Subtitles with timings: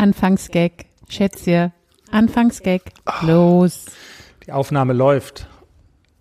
[0.00, 0.86] Anfangsgag.
[1.10, 1.72] Schätzchen.
[2.10, 2.80] Anfangsgag.
[3.20, 3.84] Los.
[4.46, 5.46] Die Aufnahme läuft.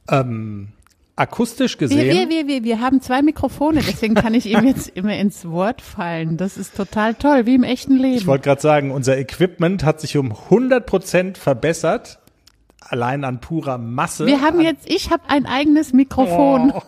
[0.09, 0.73] Ähm,
[1.15, 1.97] akustisch gesehen.
[1.97, 5.47] Wir, wir, wir, wir, wir haben zwei Mikrofone, deswegen kann ich ihm jetzt immer ins
[5.47, 6.35] Wort fallen.
[6.35, 8.17] Das ist total toll, wie im echten Leben.
[8.17, 12.19] Ich wollte gerade sagen, unser Equipment hat sich um 100 Prozent verbessert.
[12.81, 14.25] Allein an purer Masse.
[14.25, 16.73] wir haben jetzt, ich habe ein eigenes Mikrofon.
[16.75, 16.81] Oh.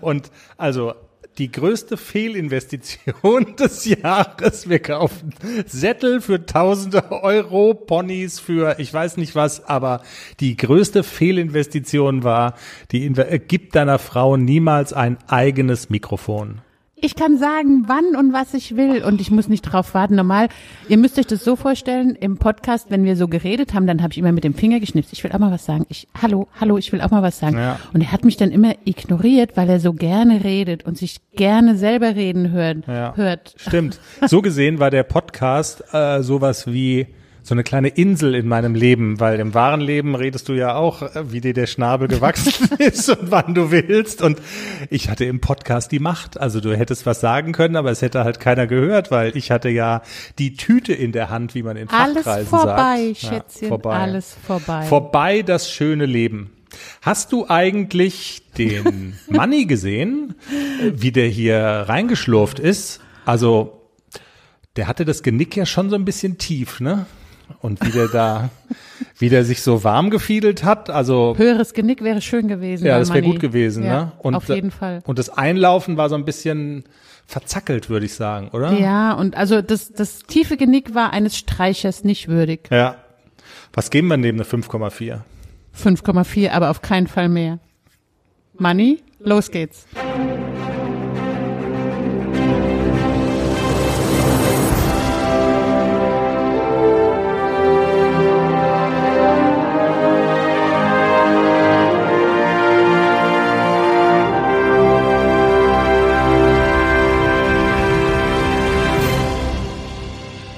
[0.00, 0.94] Und also
[1.38, 4.68] die größte Fehlinvestition des Jahres.
[4.68, 5.34] Wir kaufen
[5.66, 10.02] Sättel für tausende Euro, Ponys für ich weiß nicht was, aber
[10.40, 12.54] die größte Fehlinvestition war,
[12.92, 16.62] die äh, gibt deiner Frau niemals ein eigenes Mikrofon.
[16.98, 20.14] Ich kann sagen, wann und was ich will und ich muss nicht drauf warten.
[20.14, 20.48] Normal,
[20.88, 24.12] ihr müsst euch das so vorstellen, im Podcast, wenn wir so geredet haben, dann habe
[24.12, 25.12] ich immer mit dem Finger geschnipst.
[25.12, 25.84] Ich will auch mal was sagen.
[25.90, 27.58] Ich, hallo, hallo, ich will auch mal was sagen.
[27.58, 27.78] Ja.
[27.92, 31.76] Und er hat mich dann immer ignoriert, weil er so gerne redet und sich gerne
[31.76, 32.86] selber reden hört.
[32.86, 33.14] Ja.
[33.14, 33.54] hört.
[33.58, 34.00] Stimmt.
[34.26, 37.08] So gesehen war der Podcast äh, sowas wie
[37.46, 41.02] so eine kleine Insel in meinem Leben, weil im wahren Leben redest du ja auch,
[41.02, 44.20] äh, wie dir der Schnabel gewachsen ist und wann du willst.
[44.20, 44.42] Und
[44.90, 46.40] ich hatte im Podcast die Macht.
[46.40, 49.68] Also du hättest was sagen können, aber es hätte halt keiner gehört, weil ich hatte
[49.68, 50.02] ja
[50.40, 53.22] die Tüte in der Hand, wie man in Alles Fachkreisen vorbei, sagt.
[53.22, 53.94] Ja, Schätzchen, vorbei.
[53.94, 54.82] alles vorbei.
[54.82, 56.50] Vorbei das schöne Leben.
[57.00, 60.34] Hast du eigentlich den Manni gesehen,
[60.82, 63.00] wie der hier reingeschlurft ist?
[63.24, 63.82] Also,
[64.74, 67.06] der hatte das Genick ja schon so ein bisschen tief, ne?
[67.60, 68.50] Und wie der da,
[69.18, 72.86] wie der sich so warm gefiedelt hat, also Höheres Genick wäre schön gewesen.
[72.86, 74.12] ja, das wäre gut gewesen, ja, ne?
[74.18, 75.02] Und, auf jeden Fall.
[75.06, 76.84] Und das Einlaufen war so ein bisschen
[77.26, 78.72] verzackelt, würde ich sagen, oder?
[78.72, 82.68] Ja, und also das, das tiefe Genick war eines Streichers nicht würdig.
[82.70, 82.96] Ja.
[83.72, 85.20] Was geben wir neben eine 5,4?
[85.76, 87.58] 5,4, aber auf keinen Fall mehr.
[88.58, 89.86] Money, los geht's.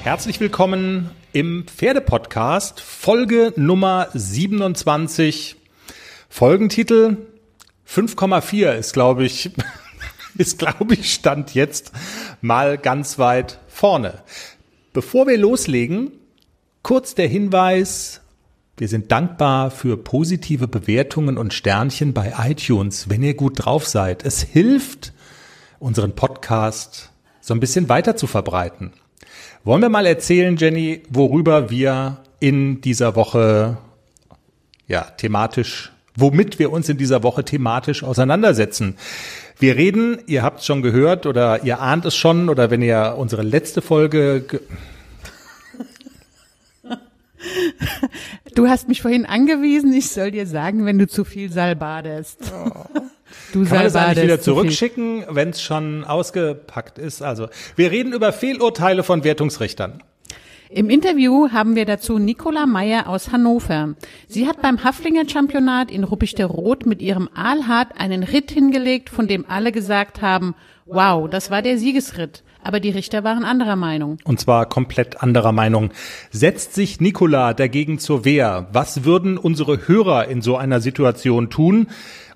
[0.09, 5.57] Herzlich willkommen im Pferdepodcast, Folge Nummer 27.
[6.31, 7.19] Folgentitel
[7.87, 9.51] 5,4 ist, glaube ich,
[10.39, 11.93] ist, glaube ich, Stand jetzt
[12.41, 14.23] mal ganz weit vorne.
[14.95, 16.13] Bevor wir loslegen,
[16.83, 18.23] kurz der Hinweis,
[18.79, 24.25] wir sind dankbar für positive Bewertungen und Sternchen bei iTunes, wenn ihr gut drauf seid.
[24.25, 25.13] Es hilft,
[25.79, 27.11] unseren Podcast
[27.43, 28.95] so ein bisschen weiter zu verbreiten.
[29.65, 33.77] Wollen wir mal erzählen, Jenny, worüber wir in dieser Woche
[34.87, 38.97] ja thematisch, womit wir uns in dieser Woche thematisch auseinandersetzen?
[39.59, 43.17] Wir reden, ihr habt es schon gehört oder ihr ahnt es schon oder wenn ihr
[43.19, 44.61] unsere letzte Folge ge
[48.55, 52.53] Du hast mich vorhin angewiesen, ich soll dir sagen, wenn du zu viel salbadest.
[53.53, 53.65] Du.
[53.65, 57.23] Kann man das eigentlich wieder zurückschicken, wenn es schon ausgepackt ist?
[57.23, 60.03] Also, wir reden über Fehlurteile von Wertungsrichtern.
[60.71, 63.95] Im Interview haben wir dazu Nicola Meyer aus Hannover.
[64.27, 69.47] Sie hat beim Haflinger Championat in Ruppichteroth mit ihrem Aalhart einen Ritt hingelegt, von dem
[69.49, 72.43] alle gesagt haben, wow, das war der Siegesritt.
[72.63, 74.19] Aber die Richter waren anderer Meinung.
[74.25, 75.91] Und zwar komplett anderer Meinung.
[76.31, 78.67] Setzt sich Nicola dagegen zur Wehr?
[78.73, 81.87] Was würden unsere Hörer in so einer Situation tun?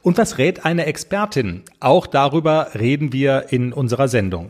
[0.02, 1.62] Und was rät eine Expertin?
[1.80, 4.48] Auch darüber reden wir in unserer Sendung.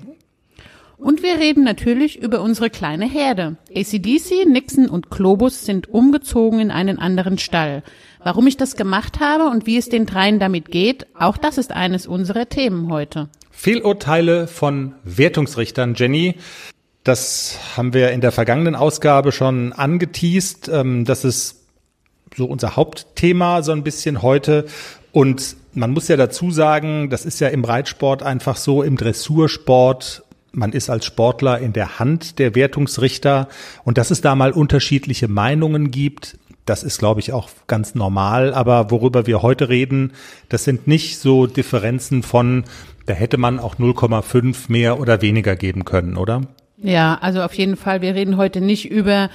[0.97, 3.57] Und wir reden natürlich über unsere kleine Herde.
[3.75, 7.83] ACDC, Nixon und Globus sind umgezogen in einen anderen Stall.
[8.23, 11.73] Warum ich das gemacht habe und wie es den dreien damit geht, auch das ist
[11.73, 13.29] eines unserer Themen heute.
[13.51, 16.37] Fehlurteile von Wertungsrichtern, Jenny.
[17.03, 20.69] Das haben wir in der vergangenen Ausgabe schon angeteased.
[20.69, 21.67] Ähm, Das ist
[22.37, 24.67] so unser Hauptthema so ein bisschen heute.
[25.13, 30.25] Und man muss ja dazu sagen, das ist ja im Reitsport einfach so, im Dressursport,
[30.53, 33.49] man ist als Sportler in der Hand der Wertungsrichter
[33.85, 38.55] und dass es da mal unterschiedliche Meinungen gibt, das ist, glaube ich, auch ganz normal.
[38.55, 40.13] Aber worüber wir heute reden,
[40.49, 42.65] das sind nicht so Differenzen von,
[43.07, 46.43] da hätte man auch 0,5 mehr oder weniger geben können, oder?
[46.79, 48.01] Ja, also auf jeden Fall.
[48.01, 49.31] Wir reden heute nicht über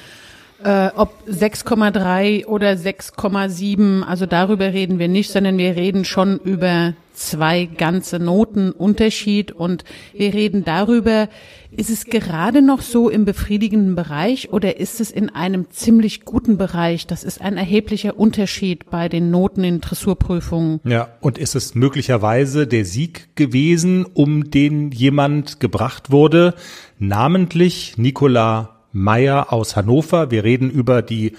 [0.63, 4.03] äh, ob 6,3 oder 6,7.
[4.03, 9.83] Also darüber reden wir nicht, sondern wir reden schon über zwei ganze Noten Unterschied und
[10.13, 11.29] wir reden darüber,
[11.71, 16.57] ist es gerade noch so im befriedigenden Bereich oder ist es in einem ziemlich guten
[16.57, 17.07] Bereich?
[17.07, 20.79] Das ist ein erheblicher Unterschied bei den Noten in Dressurprüfungen.
[20.83, 26.53] Ja, und ist es möglicherweise der Sieg gewesen, um den jemand gebracht wurde,
[26.99, 30.31] namentlich Nicola Meyer aus Hannover.
[30.31, 31.37] Wir reden über die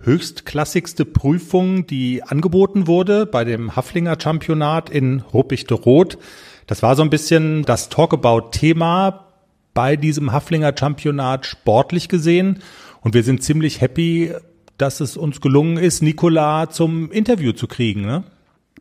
[0.00, 6.18] höchstklassigste Prüfung, die angeboten wurde bei dem Haflinger Championat in Ruppichte-Rot.
[6.66, 9.26] Das war so ein bisschen das Talkabout-Thema
[9.74, 12.62] bei diesem Haflinger Championat sportlich gesehen.
[13.00, 14.32] Und wir sind ziemlich happy,
[14.78, 18.02] dass es uns gelungen ist, Nicola zum Interview zu kriegen.
[18.02, 18.24] Ne?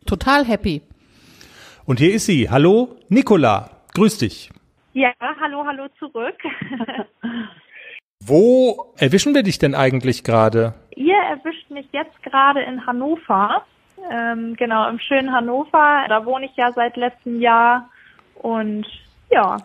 [0.05, 0.81] Total happy.
[1.85, 2.49] Und hier ist sie.
[2.49, 3.71] Hallo, Nicola.
[3.95, 4.51] Grüß dich.
[4.93, 6.35] Ja, hallo, hallo zurück.
[8.23, 10.73] Wo erwischen wir dich denn eigentlich gerade?
[10.95, 13.63] Ihr erwischt mich jetzt gerade in Hannover.
[14.11, 16.05] Ähm, genau, im schönen Hannover.
[16.07, 17.89] Da wohne ich ja seit letztem Jahr.
[18.35, 18.85] Und
[19.29, 19.57] ja.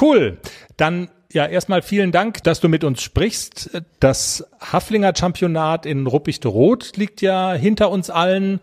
[0.00, 0.38] Cool.
[0.76, 3.82] Dann ja, erstmal vielen Dank, dass du mit uns sprichst.
[3.98, 8.60] Das Haflinger Championat in Ruppichte-Rot liegt ja hinter uns allen.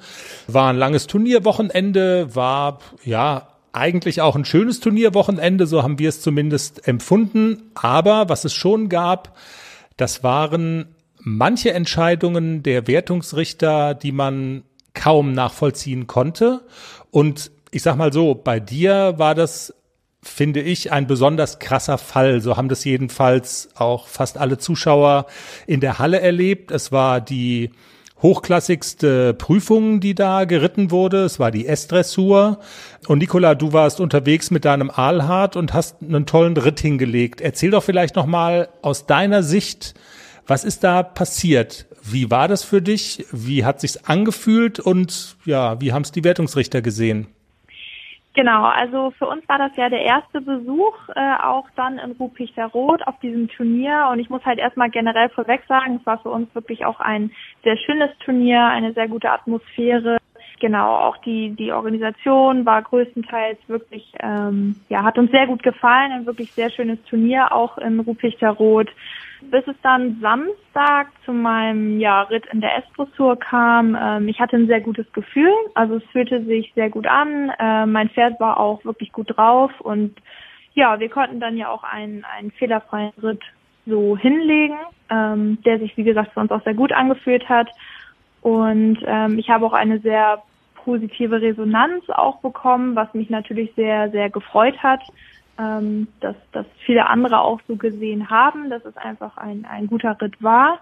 [0.48, 6.22] War ein langes Turnierwochenende, war ja eigentlich auch ein schönes Turnierwochenende, so haben wir es
[6.22, 7.72] zumindest empfunden.
[7.74, 9.38] Aber was es schon gab,
[9.98, 14.64] das waren manche Entscheidungen der Wertungsrichter, die man
[14.94, 16.62] kaum nachvollziehen konnte.
[17.12, 19.74] Und ich sag mal so, bei dir war das,
[20.22, 22.42] finde ich, ein besonders krasser Fall.
[22.42, 25.28] So haben das jedenfalls auch fast alle Zuschauer
[25.68, 26.72] in der Halle erlebt.
[26.72, 27.72] Es war die
[28.22, 31.24] hochklassigste Prüfung, die da geritten wurde.
[31.26, 32.60] Es war die S-Dressur.
[33.08, 37.42] Und Nicola, du warst unterwegs mit deinem Aalhart und hast einen tollen Ritt hingelegt.
[37.42, 39.96] Erzähl doch vielleicht nochmal aus deiner Sicht,
[40.48, 41.88] was ist da passiert?
[42.04, 43.26] Wie war das für dich?
[43.32, 44.80] Wie hat sich's angefühlt?
[44.80, 47.28] Und ja, wie haben es die Wertungsrichter gesehen?
[48.34, 52.68] Genau, also für uns war das ja der erste Besuch äh, auch dann in Rupichter
[52.68, 56.30] Rot auf diesem Turnier und ich muss halt erstmal generell vorweg sagen, es war für
[56.30, 57.32] uns wirklich auch ein
[57.66, 60.18] sehr schönes Turnier, eine sehr gute Atmosphäre.
[60.62, 66.12] Genau, auch die die Organisation war größtenteils wirklich, ähm, ja, hat uns sehr gut gefallen,
[66.12, 68.90] ein wirklich sehr schönes Turnier auch in Rupichter Rot
[69.50, 73.98] bis es dann Samstag zu meinem ja, Ritt in der S-Dressur kam.
[74.00, 77.52] Ähm, ich hatte ein sehr gutes Gefühl, also es fühlte sich sehr gut an.
[77.60, 80.16] Äh, mein Pferd war auch wirklich gut drauf und
[80.74, 83.42] ja, wir konnten dann ja auch einen, einen fehlerfreien Ritt
[83.86, 84.78] so hinlegen,
[85.10, 87.68] ähm, der sich wie gesagt für uns auch sehr gut angefühlt hat.
[88.42, 90.42] Und ähm, ich habe auch eine sehr
[90.84, 95.02] positive Resonanz auch bekommen, was mich natürlich sehr, sehr gefreut hat
[95.62, 100.18] ähm, dass, dass viele andere auch so gesehen haben, dass es einfach ein, ein guter
[100.22, 100.80] Ritt war.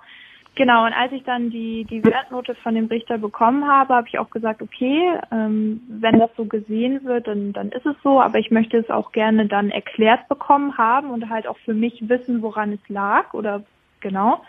[0.55, 4.19] Genau, und als ich dann die, die Wertnote von dem Richter bekommen habe, habe ich
[4.19, 8.39] auch gesagt, okay, ähm, wenn das so gesehen wird, dann, dann ist es so, aber
[8.39, 12.41] ich möchte es auch gerne dann erklärt bekommen haben und halt auch für mich wissen,
[12.41, 13.63] woran es lag oder
[14.01, 14.43] genau.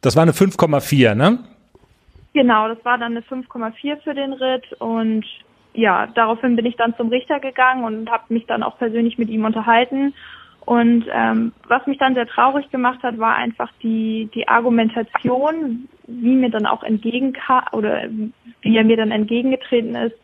[0.00, 1.38] Das war eine 5,4, ne?
[2.36, 5.24] Genau, das war dann eine 5,4 für den Ritt und
[5.72, 9.30] ja, daraufhin bin ich dann zum Richter gegangen und habe mich dann auch persönlich mit
[9.30, 10.12] ihm unterhalten.
[10.66, 16.34] Und ähm, was mich dann sehr traurig gemacht hat, war einfach die, die Argumentation, wie
[16.34, 18.02] mir dann auch entgegenkam oder
[18.60, 20.16] wie er mir dann entgegengetreten ist.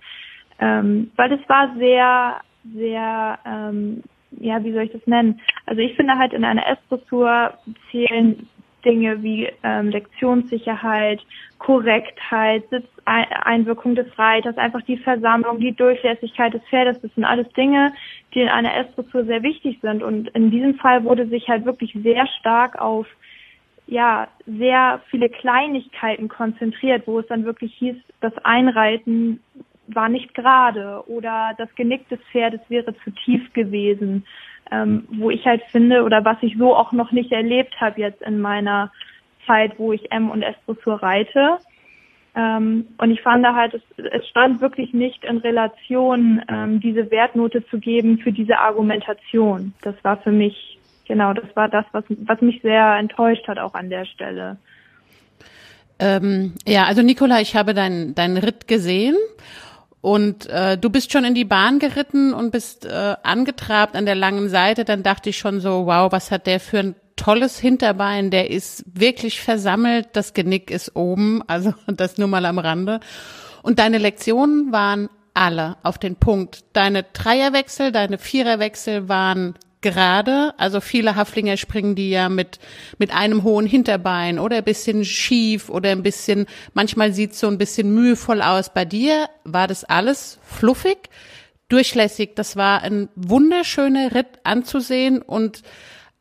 [0.60, 2.42] Ähm, weil das war sehr,
[2.74, 5.40] sehr, ähm, ja, wie soll ich das nennen?
[5.64, 7.54] Also ich finde halt in einer S-Dressur
[7.90, 8.46] zählen
[8.84, 11.20] Dinge wie ähm, Lektionssicherheit,
[11.58, 17.92] Korrektheit, Sitzeinwirkung des Reiters, einfach die Versammlung, die Durchlässigkeit des Pferdes, das sind alles Dinge,
[18.34, 20.02] die in einer S-Dressur sehr wichtig sind.
[20.02, 23.06] Und in diesem Fall wurde sich halt wirklich sehr stark auf
[23.86, 29.40] ja, sehr viele Kleinigkeiten konzentriert, wo es dann wirklich hieß, das Einreiten
[29.94, 34.24] war nicht gerade oder das Genick des Pferdes wäre zu tief gewesen
[34.72, 38.22] ähm, wo ich halt finde oder was ich so auch noch nicht erlebt habe jetzt
[38.22, 38.90] in meiner
[39.46, 41.58] Zeit, wo ich M und S-Dressur reite.
[42.34, 47.10] Ähm, und ich fand da halt, es, es stand wirklich nicht in Relation, ähm, diese
[47.10, 49.74] Wertnote zu geben für diese Argumentation.
[49.82, 53.74] Das war für mich, genau, das war das, was, was mich sehr enttäuscht hat auch
[53.74, 54.56] an der Stelle.
[55.98, 59.16] Ähm, ja, also Nicola, ich habe deinen deinen Ritt gesehen
[60.02, 64.16] und äh, du bist schon in die Bahn geritten und bist äh, angetrabt an der
[64.16, 68.30] langen Seite, dann dachte ich schon so, wow, was hat der für ein tolles Hinterbein,
[68.30, 72.98] der ist wirklich versammelt, das Genick ist oben, also das nur mal am Rande.
[73.62, 76.64] Und deine Lektionen waren alle auf den Punkt.
[76.72, 80.54] Deine Dreierwechsel, deine Viererwechsel waren gerade.
[80.56, 82.58] Also viele Haflinger springen die ja mit,
[82.98, 87.58] mit einem hohen Hinterbein oder ein bisschen schief oder ein bisschen, manchmal sieht so ein
[87.58, 88.72] bisschen mühevoll aus.
[88.72, 91.10] Bei dir war das alles fluffig,
[91.68, 92.30] durchlässig.
[92.36, 95.62] Das war ein wunderschöner Ritt anzusehen und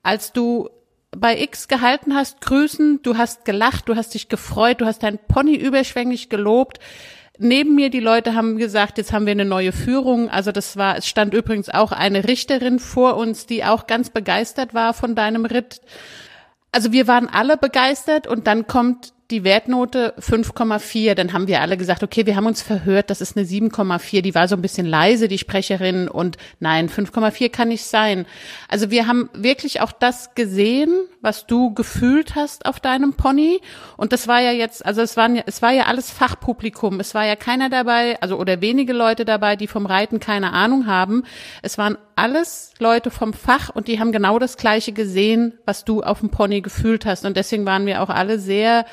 [0.04, 0.70] als du
[1.12, 5.20] bei X gehalten hast, grüßen, du hast gelacht, du hast dich gefreut, du hast dein
[5.20, 6.80] Pony überschwänglich gelobt
[7.42, 10.30] neben mir, die Leute haben gesagt, jetzt haben wir eine neue Führung.
[10.30, 14.74] Also das war, es stand übrigens auch eine Richterin vor uns, die auch ganz begeistert
[14.74, 15.82] war von deinem Ritt.
[16.72, 21.16] Also wir waren alle begeistert und dann kommt die Wertnote 5,4.
[21.16, 24.22] Dann haben wir alle gesagt, okay, wir haben uns verhört, das ist eine 7,4.
[24.22, 26.08] Die war so ein bisschen leise, die Sprecherin.
[26.08, 28.26] Und nein, 5,4 kann nicht sein.
[28.68, 33.62] Also wir haben wirklich auch das gesehen, was du gefühlt hast auf deinem Pony.
[33.98, 37.00] Und das war ja jetzt, also es waren es war ja alles Fachpublikum.
[37.00, 40.88] Es war ja keiner dabei, also oder wenige Leute dabei, die vom Reiten keine Ahnung
[40.88, 41.24] haben.
[41.62, 46.04] Es waren alles Leute vom Fach und die haben genau das Gleiche gesehen, was du
[46.04, 47.26] auf dem Pony gefühlt hast.
[47.26, 48.86] Und deswegen waren wir auch alle sehr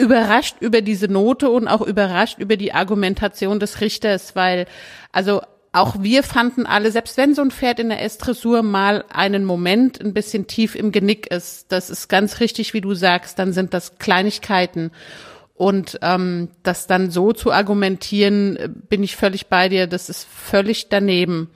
[0.00, 4.66] überrascht über diese Note und auch überrascht über die Argumentation des Richters, weil
[5.12, 5.42] also
[5.72, 10.00] auch wir fanden alle, selbst wenn so ein Pferd in der S-Dressur mal einen Moment
[10.00, 13.72] ein bisschen tief im Genick ist, das ist ganz richtig, wie du sagst, dann sind
[13.72, 14.90] das Kleinigkeiten.
[15.54, 20.88] Und ähm, das dann so zu argumentieren, bin ich völlig bei dir, das ist völlig
[20.88, 21.50] daneben.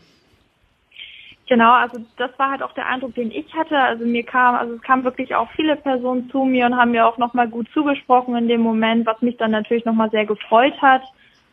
[1.47, 3.79] Genau, also das war halt auch der Eindruck, den ich hatte.
[3.79, 7.07] Also mir kam, also es kamen wirklich auch viele Personen zu mir und haben mir
[7.07, 11.03] auch nochmal gut zugesprochen in dem Moment, was mich dann natürlich nochmal sehr gefreut hat.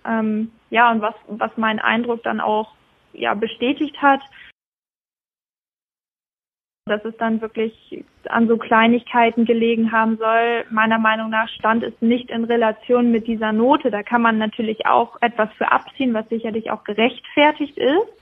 [0.05, 2.73] Ähm, ja, und was, was mein Eindruck dann auch
[3.11, 4.21] ja, bestätigt hat.
[6.85, 10.65] Dass es dann wirklich an so Kleinigkeiten gelegen haben soll.
[10.69, 13.91] Meiner Meinung nach stand es nicht in Relation mit dieser Note.
[13.91, 18.20] Da kann man natürlich auch etwas für abziehen, was sicherlich auch gerechtfertigt ist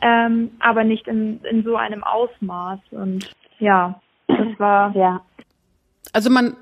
[0.00, 2.80] ähm, aber nicht in, in so einem Ausmaß.
[2.90, 5.20] Und ja, das war ja.
[6.12, 6.56] Also man,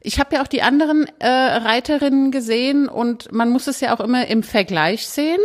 [0.00, 4.00] ich habe ja auch die anderen äh, Reiterinnen gesehen und man muss es ja auch
[4.00, 5.40] immer im Vergleich sehen.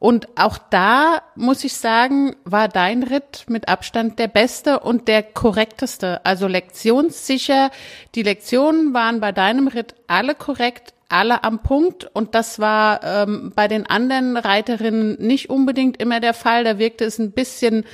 [0.00, 5.24] Und auch da muss ich sagen, war dein Ritt mit Abstand der beste und der
[5.24, 6.24] korrekteste.
[6.24, 7.70] Also lektionssicher.
[8.14, 13.52] Die Lektionen waren bei deinem Ritt alle korrekt alle am Punkt und das war ähm,
[13.54, 16.64] bei den anderen Reiterinnen nicht unbedingt immer der Fall.
[16.64, 17.84] Da wirkte es ein bisschen,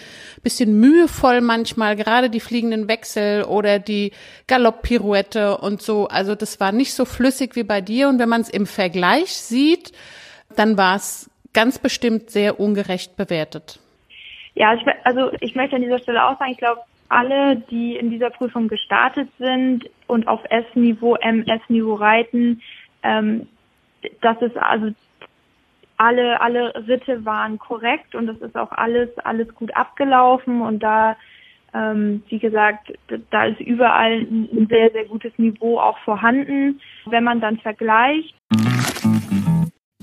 [0.42, 4.12] bisschen mühevoll manchmal, gerade die fliegenden Wechsel oder die
[4.48, 6.08] Galopppirouette und so.
[6.08, 9.30] Also das war nicht so flüssig wie bei dir und wenn man es im Vergleich
[9.30, 9.92] sieht,
[10.56, 13.78] dann war es ganz bestimmt sehr ungerecht bewertet.
[14.54, 18.10] Ja, ich, also ich möchte an dieser Stelle auch sagen, ich glaube, alle, die in
[18.10, 22.60] dieser Prüfung gestartet sind und auf S-Niveau, MS-Niveau reiten,
[23.04, 23.46] ähm,
[24.20, 24.90] das ist also
[25.96, 31.16] alle, alle Ritte waren korrekt und es ist auch alles, alles gut abgelaufen und da,
[31.72, 32.92] ähm, wie gesagt,
[33.30, 36.80] da ist überall ein sehr, sehr gutes Niveau auch vorhanden.
[37.06, 38.34] Wenn man dann vergleicht.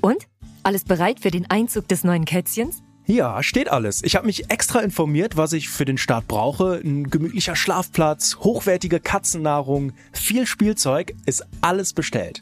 [0.02, 0.28] Und?
[0.64, 2.84] Alles bereit für den Einzug des neuen Kätzchens?
[3.08, 4.04] Ja, steht alles.
[4.04, 6.80] Ich habe mich extra informiert, was ich für den Start brauche.
[6.84, 12.42] Ein gemütlicher Schlafplatz, hochwertige Katzennahrung, viel Spielzeug, ist alles bestellt.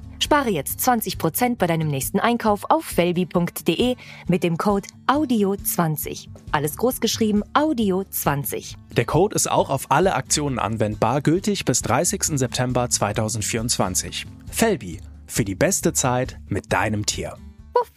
[0.21, 3.95] Spare jetzt 20% bei deinem nächsten Einkauf auf felbi.de
[4.29, 6.27] mit dem Code AUDIO20.
[6.51, 8.75] Alles großgeschrieben AUDIO20.
[8.95, 12.37] Der Code ist auch auf alle Aktionen anwendbar, gültig bis 30.
[12.37, 14.27] September 2024.
[14.51, 17.33] Felbi, für die beste Zeit mit deinem Tier.
[17.73, 17.91] Puff.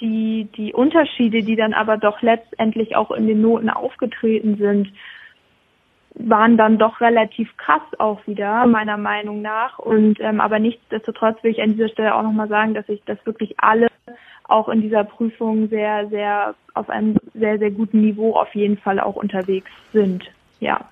[0.00, 4.88] Die, die Unterschiede, die dann aber doch letztendlich auch in den Noten aufgetreten sind,
[6.14, 9.78] waren dann doch relativ krass auch wieder, meiner Meinung nach.
[9.78, 13.18] Und ähm, aber nichtsdestotrotz will ich an dieser Stelle auch nochmal sagen, dass ich, dass
[13.26, 13.88] wirklich alle
[14.44, 19.00] auch in dieser Prüfung sehr, sehr auf einem sehr, sehr guten Niveau auf jeden Fall
[19.00, 20.24] auch unterwegs sind.
[20.60, 20.88] Ja.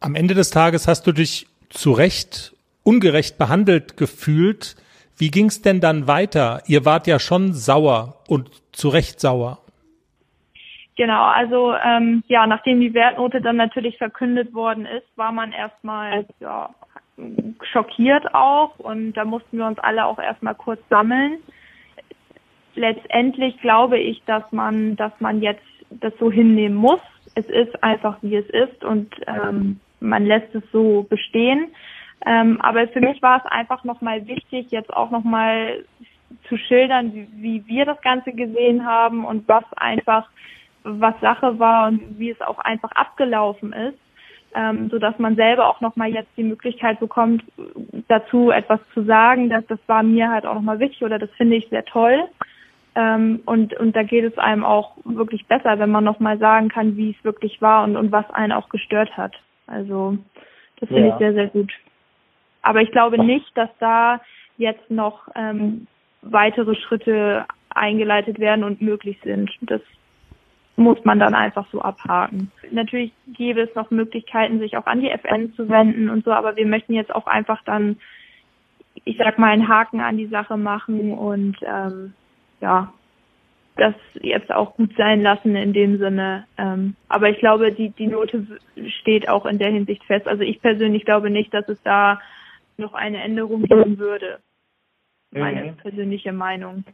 [0.00, 4.76] Am Ende des Tages hast du dich zu Recht ungerecht behandelt gefühlt.
[5.16, 6.62] Wie ging es denn dann weiter?
[6.66, 9.58] Ihr wart ja schon sauer und zu Recht sauer.
[10.98, 16.26] Genau, also ähm, ja, nachdem die Wertnote dann natürlich verkündet worden ist, war man erstmal
[16.40, 16.70] ja,
[17.62, 21.38] schockiert auch und da mussten wir uns alle auch erstmal kurz sammeln.
[22.74, 27.00] Letztendlich glaube ich, dass man, dass man jetzt das so hinnehmen muss.
[27.36, 31.68] Es ist einfach wie es ist und ähm, man lässt es so bestehen.
[32.26, 35.84] Ähm, aber für mich war es einfach nochmal wichtig, jetzt auch nochmal
[36.48, 40.28] zu schildern, wie, wie wir das Ganze gesehen haben und was einfach
[40.84, 43.98] was Sache war und wie es auch einfach abgelaufen ist.
[44.54, 47.44] ähm, so dass man selber auch nochmal jetzt die Möglichkeit bekommt,
[48.08, 49.50] dazu etwas zu sagen.
[49.50, 52.24] dass das war mir halt auch nochmal wichtig oder das finde ich sehr toll.
[52.94, 56.96] Ähm, und, und da geht es einem auch wirklich besser, wenn man nochmal sagen kann,
[56.96, 59.34] wie es wirklich war und, und was einen auch gestört hat.
[59.66, 60.16] Also
[60.80, 61.12] das finde ja.
[61.12, 61.72] ich sehr, sehr gut.
[62.62, 64.20] Aber ich glaube nicht, dass da
[64.56, 65.86] jetzt noch ähm,
[66.22, 69.50] weitere Schritte eingeleitet werden und möglich sind.
[69.60, 69.80] Das
[70.78, 72.50] muss man dann einfach so abhaken.
[72.70, 76.56] Natürlich gäbe es noch Möglichkeiten, sich auch an die FN zu wenden und so, aber
[76.56, 77.96] wir möchten jetzt auch einfach dann,
[79.04, 82.14] ich sag mal, einen Haken an die Sache machen und ähm,
[82.60, 82.92] ja,
[83.76, 86.46] das jetzt auch gut sein lassen in dem Sinne.
[86.56, 88.46] Ähm, aber ich glaube, die, die Note
[89.00, 90.26] steht auch in der Hinsicht fest.
[90.26, 92.20] Also ich persönlich glaube nicht, dass es da
[92.76, 94.40] noch eine Änderung geben würde.
[95.30, 95.76] Meine mhm.
[95.76, 96.84] persönliche Meinung.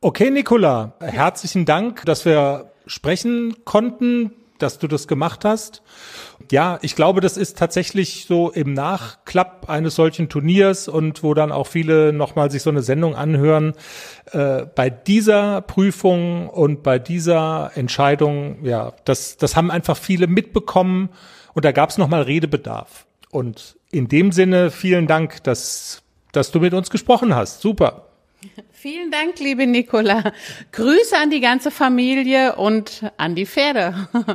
[0.00, 5.82] Okay, Nicola, herzlichen Dank, dass wir sprechen konnten, dass du das gemacht hast.
[6.50, 11.52] Ja, ich glaube, das ist tatsächlich so im Nachklapp eines solchen Turniers und wo dann
[11.52, 13.74] auch viele nochmal sich so eine Sendung anhören.
[14.32, 21.10] Äh, bei dieser Prüfung und bei dieser Entscheidung, ja, das, das haben einfach viele mitbekommen
[21.54, 23.06] und da gab es nochmal Redebedarf.
[23.30, 26.02] Und in dem Sinne vielen Dank, dass,
[26.32, 27.60] dass du mit uns gesprochen hast.
[27.60, 28.05] Super.
[28.72, 30.32] Vielen Dank, liebe Nicola.
[30.72, 33.94] Grüße an die ganze Familie und an die Pferde.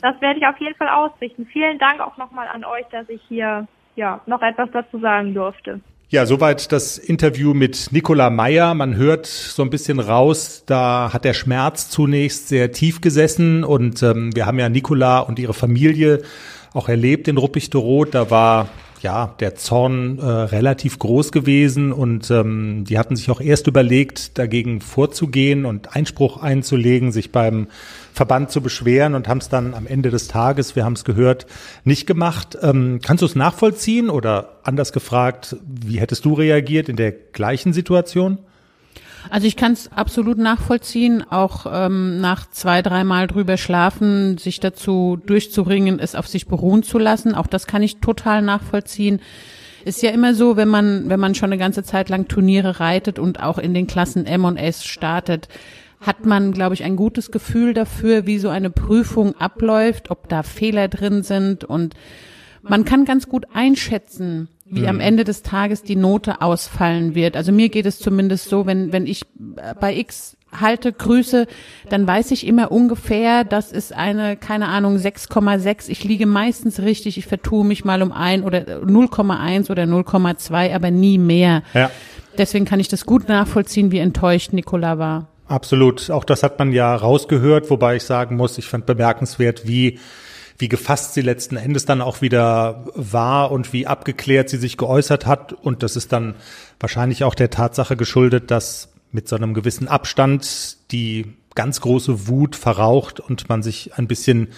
[0.00, 1.44] Das werde ich auf jeden Fall ausrichten.
[1.52, 3.66] Vielen Dank auch nochmal an euch, dass ich hier
[3.96, 5.80] ja noch etwas dazu sagen durfte.
[6.10, 8.74] Ja, soweit das Interview mit Nicola Meyer.
[8.74, 14.02] Man hört so ein bisschen raus, da hat der Schmerz zunächst sehr tief gesessen und
[14.02, 16.22] ähm, wir haben ja Nicola und ihre Familie
[16.72, 18.14] auch erlebt in Ruppichteroth.
[18.14, 18.68] Da war
[19.02, 24.38] ja, der Zorn äh, relativ groß gewesen und ähm, die hatten sich auch erst überlegt,
[24.38, 27.68] dagegen vorzugehen und Einspruch einzulegen, sich beim
[28.12, 31.46] Verband zu beschweren und haben es dann am Ende des Tages, wir haben es gehört,
[31.84, 32.58] nicht gemacht.
[32.60, 37.72] Ähm, kannst du es nachvollziehen oder anders gefragt, wie hättest du reagiert in der gleichen
[37.72, 38.38] Situation?
[39.30, 45.18] Also ich kann es absolut nachvollziehen, auch ähm, nach zwei, dreimal drüber schlafen, sich dazu
[45.24, 47.34] durchzuringen, es auf sich beruhen zu lassen.
[47.34, 49.20] Auch das kann ich total nachvollziehen.
[49.84, 53.18] Ist ja immer so, wenn man, wenn man schon eine ganze Zeit lang Turniere reitet
[53.18, 55.48] und auch in den Klassen M und S startet,
[56.00, 60.42] hat man, glaube ich, ein gutes Gefühl dafür, wie so eine Prüfung abläuft, ob da
[60.42, 61.94] Fehler drin sind und
[62.62, 64.88] man kann ganz gut einschätzen, wie mhm.
[64.88, 67.36] am Ende des Tages die Note ausfallen wird.
[67.36, 69.22] Also mir geht es zumindest so, wenn, wenn ich
[69.80, 71.46] bei X halte, grüße,
[71.90, 75.88] dann weiß ich immer ungefähr, das ist eine, keine Ahnung, 6,6.
[75.88, 80.90] Ich liege meistens richtig, ich vertue mich mal um ein oder 0,1 oder 0,2, aber
[80.90, 81.62] nie mehr.
[81.74, 81.90] Ja.
[82.36, 85.28] Deswegen kann ich das gut nachvollziehen, wie enttäuscht Nicola war.
[85.48, 86.10] Absolut.
[86.10, 89.98] Auch das hat man ja rausgehört, wobei ich sagen muss, ich fand bemerkenswert, wie
[90.58, 95.24] wie gefasst sie letzten Endes dann auch wieder war und wie abgeklärt sie sich geäußert
[95.24, 95.52] hat.
[95.52, 96.34] Und das ist dann
[96.80, 102.56] wahrscheinlich auch der Tatsache geschuldet, dass mit so einem gewissen Abstand die ganz große Wut
[102.56, 104.48] verraucht und man sich ein bisschen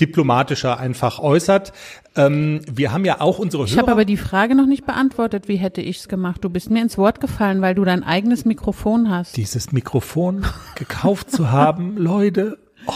[0.00, 1.72] diplomatischer einfach äußert.
[2.16, 3.72] Ähm, wir haben ja auch unsere Hörer.
[3.72, 6.42] Ich habe aber die Frage noch nicht beantwortet, wie hätte ich es gemacht.
[6.44, 9.36] Du bist mir ins Wort gefallen, weil du dein eigenes Mikrofon hast.
[9.36, 12.58] Dieses Mikrofon gekauft zu haben, Leute.
[12.86, 12.92] Oh.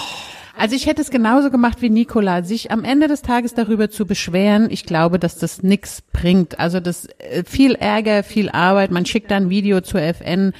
[0.58, 4.06] Also ich hätte es genauso gemacht wie Nicola, sich am Ende des Tages darüber zu
[4.06, 4.68] beschweren.
[4.70, 6.58] Ich glaube, dass das nichts bringt.
[6.58, 8.90] Also das äh, viel Ärger, viel Arbeit.
[8.90, 10.54] Man schickt dann Video zur FN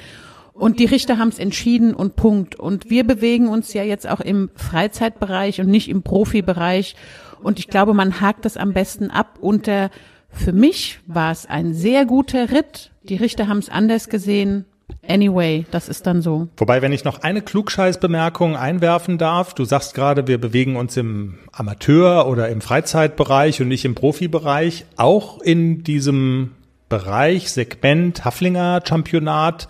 [0.53, 2.57] und die Richter haben es entschieden und Punkt.
[2.57, 6.95] Und wir bewegen uns ja jetzt auch im Freizeitbereich und nicht im Profibereich.
[7.43, 9.91] Und ich glaube, man hakt das am besten ab unter
[10.29, 12.91] für mich war es ein sehr guter Ritt.
[13.05, 14.67] Die Richter haben es anders gesehen.
[15.09, 16.49] Anyway, das ist dann so.
[16.57, 21.39] Wobei, wenn ich noch eine Klugscheißbemerkung einwerfen darf, du sagst gerade, wir bewegen uns im
[21.53, 24.85] Amateur- oder im Freizeitbereich und nicht im Profibereich.
[24.97, 26.53] Auch in diesem
[26.89, 29.69] Bereich, Segment, Haflinger Championat,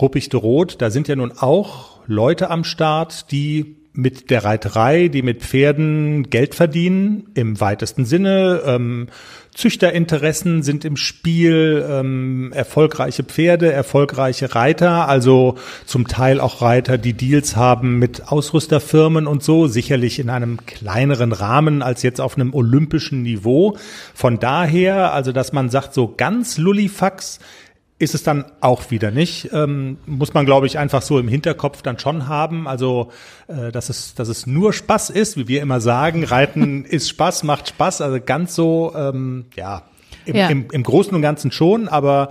[0.00, 5.22] Ruppichte Rot, da sind ja nun auch Leute am Start, die mit der Reiterei, die
[5.22, 8.62] mit Pferden Geld verdienen, im weitesten Sinne.
[8.64, 9.08] Ähm,
[9.58, 17.12] Züchterinteressen sind im Spiel, ähm, erfolgreiche Pferde, erfolgreiche Reiter, also zum Teil auch Reiter, die
[17.12, 22.54] Deals haben mit Ausrüsterfirmen und so, sicherlich in einem kleineren Rahmen als jetzt auf einem
[22.54, 23.76] olympischen Niveau.
[24.14, 27.40] Von daher, also dass man sagt, so ganz Lullifax
[27.98, 29.50] ist es dann auch wieder nicht.
[29.52, 32.68] Ähm, muss man, glaube ich, einfach so im Hinterkopf dann schon haben.
[32.68, 33.10] Also,
[33.48, 36.24] äh, dass, es, dass es nur Spaß ist, wie wir immer sagen.
[36.24, 38.00] Reiten ist Spaß, macht Spaß.
[38.00, 39.82] Also ganz so, ähm, ja,
[40.24, 40.48] im, ja.
[40.48, 42.30] Im, im Großen und Ganzen schon, aber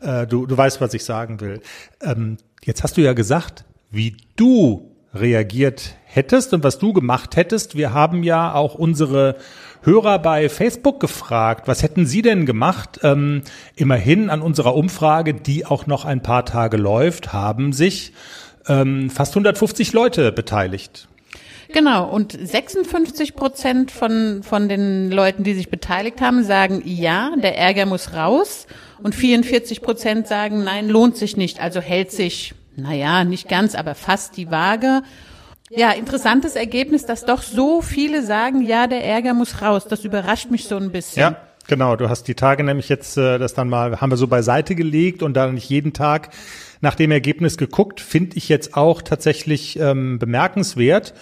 [0.00, 1.62] äh, du, du weißt, was ich sagen will.
[2.00, 4.87] Ähm, jetzt hast du ja gesagt, wie du
[5.20, 7.76] reagiert hättest und was du gemacht hättest.
[7.76, 9.36] Wir haben ja auch unsere
[9.82, 13.00] Hörer bei Facebook gefragt, was hätten sie denn gemacht?
[13.02, 13.42] Ähm,
[13.76, 18.12] immerhin an unserer Umfrage, die auch noch ein paar Tage läuft, haben sich
[18.66, 21.08] ähm, fast 150 Leute beteiligt.
[21.70, 27.58] Genau, und 56 Prozent von, von den Leuten, die sich beteiligt haben, sagen, ja, der
[27.58, 28.66] Ärger muss raus.
[29.02, 31.60] Und 44 Prozent sagen, nein, lohnt sich nicht.
[31.60, 35.02] Also hält sich, naja, nicht ganz, aber fast die Waage.
[35.70, 39.86] Ja, interessantes Ergebnis, dass doch so viele sagen, ja, der Ärger muss raus.
[39.86, 41.20] Das überrascht mich so ein bisschen.
[41.20, 41.36] Ja,
[41.66, 41.96] genau.
[41.96, 45.22] Du hast die Tage nämlich jetzt äh, das dann mal, haben wir so beiseite gelegt
[45.22, 46.30] und dann nicht jeden Tag
[46.80, 51.12] nach dem Ergebnis geguckt, finde ich jetzt auch tatsächlich ähm, bemerkenswert.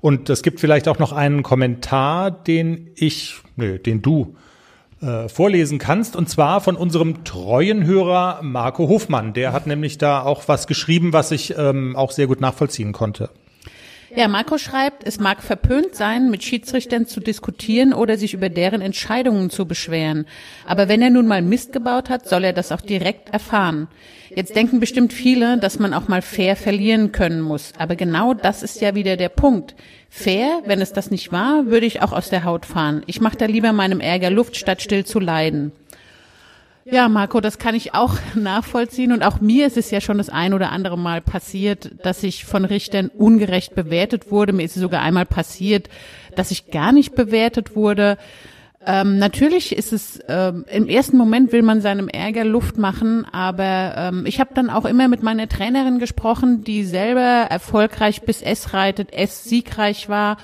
[0.00, 4.36] Und es gibt vielleicht auch noch einen Kommentar, den ich, nö, den du
[5.02, 9.32] äh, vorlesen kannst, und zwar von unserem treuen Hörer Marco Hofmann.
[9.32, 13.30] Der hat nämlich da auch was geschrieben, was ich ähm, auch sehr gut nachvollziehen konnte.
[14.14, 18.82] Ja, Marco schreibt, es mag verpönt sein, mit Schiedsrichtern zu diskutieren oder sich über deren
[18.82, 20.26] Entscheidungen zu beschweren.
[20.66, 23.88] Aber wenn er nun mal Mist gebaut hat, soll er das auch direkt erfahren.
[24.34, 27.72] Jetzt denken bestimmt viele, dass man auch mal fair verlieren können muss.
[27.78, 29.74] Aber genau das ist ja wieder der Punkt.
[30.10, 33.02] Fair, wenn es das nicht war, würde ich auch aus der Haut fahren.
[33.06, 35.72] Ich mache da lieber meinem Ärger Luft, statt still zu leiden.
[36.84, 39.12] Ja, Marco, das kann ich auch nachvollziehen.
[39.12, 42.44] Und auch mir ist es ja schon das ein oder andere Mal passiert, dass ich
[42.44, 44.52] von Richtern ungerecht bewertet wurde.
[44.52, 45.88] Mir ist es sogar einmal passiert,
[46.34, 48.18] dass ich gar nicht bewertet wurde.
[48.84, 53.94] Ähm, natürlich ist es ähm, im ersten Moment will man seinem Ärger Luft machen, aber
[53.96, 58.74] ähm, ich habe dann auch immer mit meiner Trainerin gesprochen, die selber erfolgreich bis S
[58.74, 60.36] reitet, S siegreich war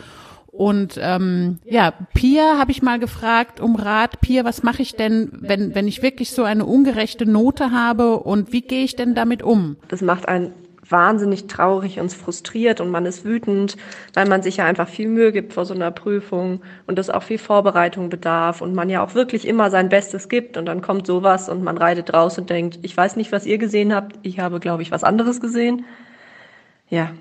[0.59, 4.21] und ähm, ja, Pia habe ich mal gefragt um Rat.
[4.21, 8.53] Pia, was mache ich denn, wenn, wenn ich wirklich so eine ungerechte Note habe und
[8.53, 9.77] wie gehe ich denn damit um?
[9.87, 10.53] Das macht einen
[10.89, 13.77] wahnsinnig traurig und frustriert und man ist wütend,
[14.15, 17.23] weil man sich ja einfach viel Mühe gibt vor so einer Prüfung und das auch
[17.23, 21.07] viel Vorbereitung bedarf und man ja auch wirklich immer sein Bestes gibt und dann kommt
[21.07, 24.41] sowas und man reitet raus und denkt, ich weiß nicht, was ihr gesehen habt, ich
[24.41, 25.85] habe, glaube ich, was anderes gesehen.
[26.89, 27.13] Ja,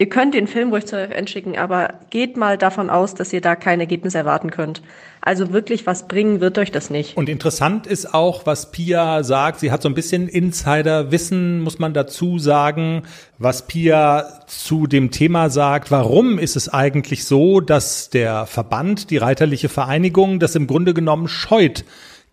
[0.00, 3.40] Ihr könnt den Film ruhig zur FN schicken, aber geht mal davon aus, dass ihr
[3.40, 4.80] da kein Ergebnis erwarten könnt.
[5.20, 7.16] Also wirklich was bringen wird euch das nicht.
[7.16, 9.58] Und interessant ist auch, was Pia sagt.
[9.58, 13.02] Sie hat so ein bisschen Insiderwissen, muss man dazu sagen,
[13.38, 15.90] was Pia zu dem Thema sagt.
[15.90, 21.26] Warum ist es eigentlich so, dass der Verband, die Reiterliche Vereinigung, das im Grunde genommen
[21.26, 21.84] scheut,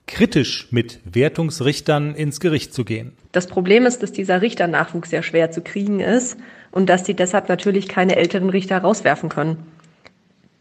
[0.06, 3.14] kritisch mit Wertungsrichtern ins Gericht zu gehen?
[3.32, 6.38] Das Problem ist, dass dieser Richternachwuchs sehr schwer zu kriegen ist
[6.76, 9.66] und dass sie deshalb natürlich keine älteren Richter rauswerfen können.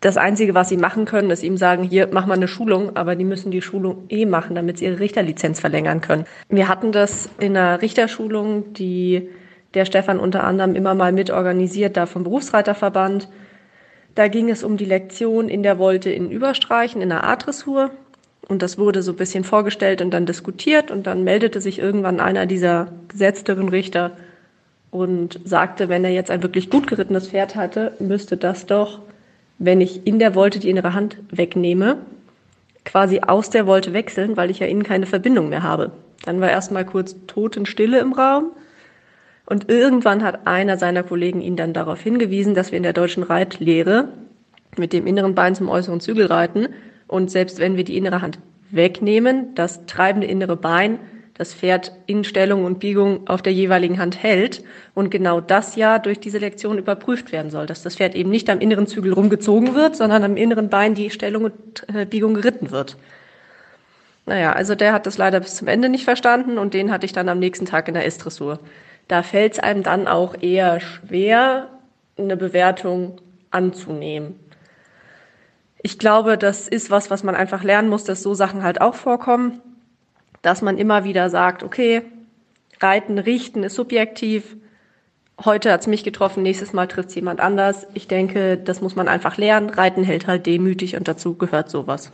[0.00, 3.16] Das Einzige, was sie machen können, ist ihm sagen, hier, mach mal eine Schulung, aber
[3.16, 6.24] die müssen die Schulung eh machen, damit sie ihre Richterlizenz verlängern können.
[6.48, 9.29] Wir hatten das in einer Richterschulung, die
[9.74, 13.29] der Stefan unter anderem immer mal mitorganisiert, da vom Berufsreiterverband.
[14.14, 17.90] Da ging es um die Lektion in der Wolte in Überstreichen, in der A-Dressur.
[18.46, 20.92] Und das wurde so ein bisschen vorgestellt und dann diskutiert.
[20.92, 24.12] Und dann meldete sich irgendwann einer dieser gesetzteren Richter
[24.94, 29.00] und sagte, wenn er jetzt ein wirklich gut gerittenes Pferd hatte, müsste das doch,
[29.59, 31.96] wenn ich in der Wolte die innere Hand wegnehme,
[32.85, 35.90] quasi aus der Wolte wechseln, weil ich ja innen keine Verbindung mehr habe.
[36.24, 38.52] Dann war erstmal kurz Totenstille im Raum.
[39.46, 43.24] Und irgendwann hat einer seiner Kollegen ihn dann darauf hingewiesen, dass wir in der deutschen
[43.24, 44.11] Reitlehre
[44.76, 46.68] mit dem inneren Bein zum äußeren Zügel reiten
[47.09, 48.38] und selbst wenn wir die innere Hand
[48.70, 51.00] wegnehmen, das treibende innere Bein
[51.37, 54.62] das Pferd in Stellung und Biegung auf der jeweiligen Hand hält
[54.94, 58.49] und genau das ja durch diese Lektion überprüft werden soll, dass das Pferd eben nicht
[58.49, 62.70] am inneren Zügel rumgezogen wird, sondern am inneren Bein die Stellung und äh, Biegung geritten
[62.70, 62.97] wird.
[64.27, 67.12] Naja, also der hat das leider bis zum Ende nicht verstanden und den hatte ich
[67.12, 68.61] dann am nächsten Tag in der S-Dressur.
[69.09, 71.68] Da fällt es einem dann auch eher schwer,
[72.16, 73.20] eine Bewertung
[73.51, 74.38] anzunehmen.
[75.83, 78.94] Ich glaube, das ist was, was man einfach lernen muss, dass so Sachen halt auch
[78.94, 79.61] vorkommen
[80.44, 82.02] dass man immer wieder sagt, okay,
[82.80, 84.57] Reiten, Richten ist subjektiv.
[85.42, 87.87] Heute hat's mich getroffen, nächstes Mal trifft's jemand anders.
[87.94, 89.70] Ich denke, das muss man einfach lernen.
[89.70, 92.12] Reiten hält halt demütig und dazu gehört sowas.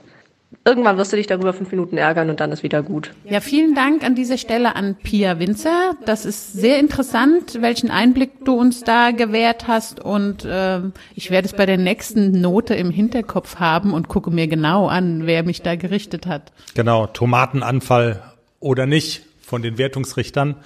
[0.64, 3.12] Irgendwann wirst du dich darüber fünf Minuten ärgern und dann ist wieder gut.
[3.24, 5.92] Ja, vielen Dank an dieser Stelle an Pia Winzer.
[6.04, 10.00] Das ist sehr interessant, welchen Einblick du uns da gewährt hast.
[10.00, 10.80] Und äh,
[11.14, 15.26] ich werde es bei der nächsten Note im Hinterkopf haben und gucke mir genau an,
[15.26, 16.52] wer mich da gerichtet hat.
[16.74, 18.22] Genau, Tomatenanfall
[18.58, 20.56] oder nicht von den Wertungsrichtern.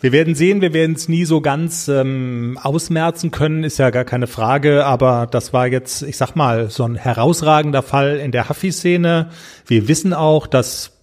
[0.00, 4.04] Wir werden sehen, wir werden es nie so ganz ähm, ausmerzen können, ist ja gar
[4.04, 8.48] keine Frage, aber das war jetzt, ich sag mal, so ein herausragender Fall in der
[8.48, 9.30] Haffi-Szene.
[9.66, 10.98] Wir wissen auch, dass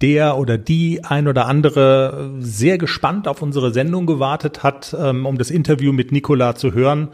[0.00, 5.36] der oder die ein oder andere sehr gespannt auf unsere Sendung gewartet hat, ähm, um
[5.36, 7.08] das Interview mit Nicola zu hören.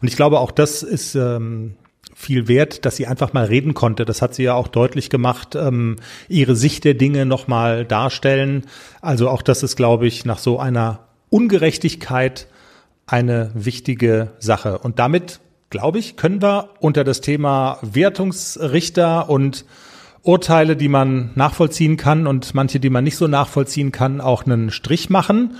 [0.00, 1.74] Und ich glaube, auch das ist ähm,
[2.18, 4.06] viel wert, dass sie einfach mal reden konnte.
[4.06, 5.96] Das hat sie ja auch deutlich gemacht, ähm,
[6.28, 8.64] ihre Sicht der Dinge nochmal darstellen.
[9.02, 12.48] Also auch das ist, glaube ich, nach so einer Ungerechtigkeit
[13.06, 14.78] eine wichtige Sache.
[14.78, 19.66] Und damit, glaube ich, können wir unter das Thema Wertungsrichter und
[20.22, 24.70] Urteile, die man nachvollziehen kann und manche, die man nicht so nachvollziehen kann, auch einen
[24.70, 25.56] Strich machen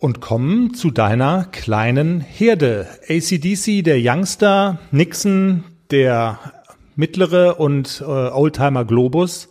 [0.00, 2.88] und kommen zu deiner kleinen Herde.
[3.08, 6.40] ACDC, der Youngster, Nixon, der
[6.96, 9.48] mittlere und äh, Oldtimer Globus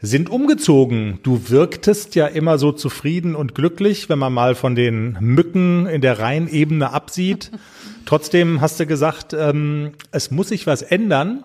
[0.00, 1.20] sind umgezogen.
[1.22, 6.00] Du wirktest ja immer so zufrieden und glücklich, wenn man mal von den Mücken in
[6.00, 7.52] der Rheinebene absieht.
[8.06, 11.44] Trotzdem hast du gesagt, ähm, es muss sich was ändern.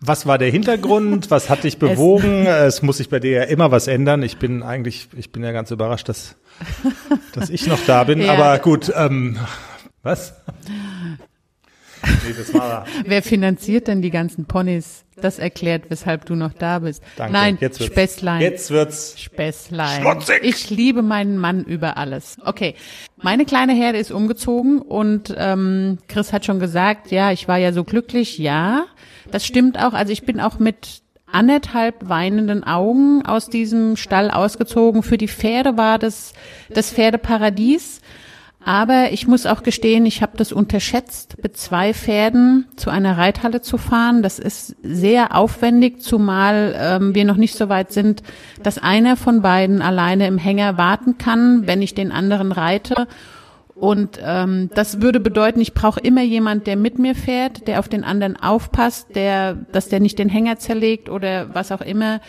[0.00, 1.30] Was war der Hintergrund?
[1.30, 2.46] Was hat dich bewogen?
[2.46, 4.22] Es, es, muss sich bei dir ja immer was ändern.
[4.22, 6.36] Ich bin eigentlich, ich bin ja ganz überrascht, dass,
[7.34, 8.20] dass ich noch da bin.
[8.20, 8.32] ja.
[8.32, 9.38] Aber gut, ähm,
[10.02, 10.34] was?
[12.02, 15.04] Nee, das war Wer finanziert denn die ganzen Ponys?
[15.16, 17.02] Das erklärt, weshalb du noch da bist.
[17.16, 17.32] Danke.
[17.32, 18.40] Nein, jetzt wird's, Späßlein.
[18.40, 20.02] Jetzt wird's Späßlein.
[20.02, 20.44] Schmutzig.
[20.44, 22.36] Ich liebe meinen Mann über alles.
[22.44, 22.76] Okay,
[23.16, 27.72] meine kleine Herde ist umgezogen und ähm, Chris hat schon gesagt, ja, ich war ja
[27.72, 28.38] so glücklich.
[28.38, 28.86] Ja,
[29.32, 29.92] das stimmt auch.
[29.92, 35.02] Also ich bin auch mit anderthalb weinenden Augen aus diesem Stall ausgezogen.
[35.02, 36.32] Für die Pferde war das
[36.70, 38.00] das Pferdeparadies.
[38.64, 43.62] Aber ich muss auch gestehen, ich habe das unterschätzt, mit zwei Pferden zu einer Reithalle
[43.62, 44.22] zu fahren.
[44.22, 48.22] Das ist sehr aufwendig, zumal ähm, wir noch nicht so weit sind,
[48.62, 53.06] dass einer von beiden alleine im Hänger warten kann, wenn ich den anderen reite.
[53.80, 57.88] Und ähm, das würde bedeuten, ich brauche immer jemand, der mit mir fährt, der auf
[57.88, 62.20] den anderen aufpasst, der, dass der nicht den Hänger zerlegt oder was auch immer.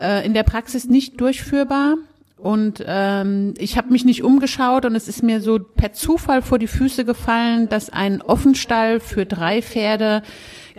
[0.00, 1.96] Äh, in der Praxis nicht durchführbar.
[2.38, 6.58] Und ähm, ich habe mich nicht umgeschaut und es ist mir so per Zufall vor
[6.58, 10.22] die Füße gefallen, dass ein Offenstall für drei Pferde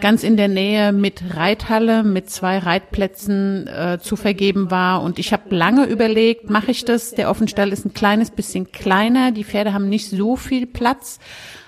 [0.02, 5.02] ganz in der Nähe mit Reithalle, mit zwei Reitplätzen äh, zu vergeben war.
[5.02, 7.12] Und ich habe lange überlegt, mache ich das?
[7.12, 11.20] Der Offenstall ist ein kleines bisschen kleiner, die Pferde haben nicht so viel Platz,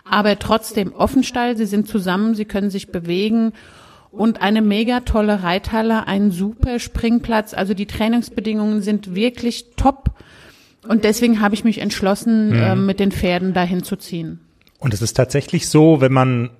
[0.03, 3.53] aber trotzdem Offenstall, sie sind zusammen, sie können sich bewegen
[4.11, 7.53] und eine mega tolle Reithalle, ein super Springplatz.
[7.53, 10.11] Also die Trainingsbedingungen sind wirklich top.
[10.87, 12.55] Und deswegen habe ich mich entschlossen, mhm.
[12.55, 14.39] äh, mit den Pferden dahin zu ziehen.
[14.77, 16.51] Und es ist tatsächlich so, wenn man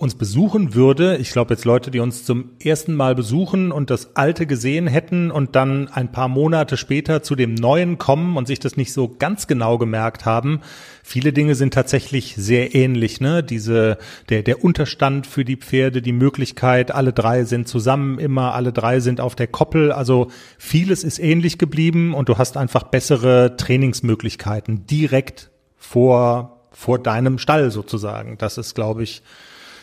[0.00, 4.16] uns besuchen würde, ich glaube jetzt Leute, die uns zum ersten Mal besuchen und das
[4.16, 8.58] alte gesehen hätten und dann ein paar Monate später zu dem neuen kommen und sich
[8.58, 10.60] das nicht so ganz genau gemerkt haben,
[11.02, 13.42] viele Dinge sind tatsächlich sehr ähnlich, ne?
[13.42, 13.98] Diese
[14.30, 19.00] der der Unterstand für die Pferde, die Möglichkeit, alle drei sind zusammen immer, alle drei
[19.00, 24.86] sind auf der Koppel, also vieles ist ähnlich geblieben und du hast einfach bessere Trainingsmöglichkeiten
[24.86, 28.38] direkt vor vor deinem Stall sozusagen.
[28.38, 29.22] Das ist glaube ich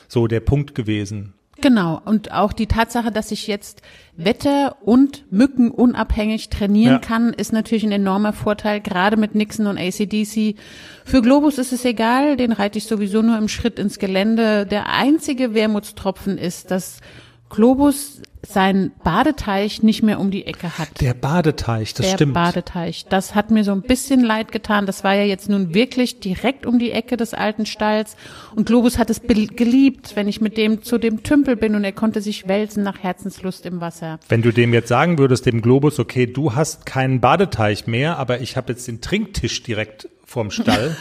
[0.07, 1.33] so der Punkt gewesen.
[1.59, 1.99] Genau.
[2.05, 3.81] Und auch die Tatsache, dass ich jetzt
[4.15, 6.99] Wetter- und Mücken unabhängig trainieren ja.
[6.99, 10.55] kann, ist natürlich ein enormer Vorteil, gerade mit Nixon und ACDC.
[11.03, 14.65] Für Globus ist es egal, den reite ich sowieso nur im Schritt ins Gelände.
[14.65, 17.01] Der einzige Wermutstropfen ist, dass
[17.49, 21.01] Globus sein Badeteich nicht mehr um die Ecke hat.
[21.01, 22.35] Der Badeteich, das Der stimmt.
[22.35, 24.85] Der Badeteich, das hat mir so ein bisschen leid getan.
[24.85, 28.15] Das war ja jetzt nun wirklich direkt um die Ecke des alten Stalls.
[28.55, 31.91] Und Globus hat es geliebt, wenn ich mit dem zu dem Tümpel bin und er
[31.91, 34.19] konnte sich wälzen nach Herzenslust im Wasser.
[34.29, 38.41] Wenn du dem jetzt sagen würdest, dem Globus, okay, du hast keinen Badeteich mehr, aber
[38.41, 40.95] ich habe jetzt den Trinktisch direkt vorm Stall,